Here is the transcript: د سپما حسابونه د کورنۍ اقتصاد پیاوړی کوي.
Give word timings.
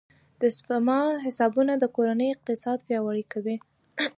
د 0.41 0.43
سپما 0.57 1.01
حسابونه 1.25 1.73
د 1.77 1.83
کورنۍ 1.95 2.27
اقتصاد 2.35 2.79
پیاوړی 2.87 3.23
کوي. 3.33 3.55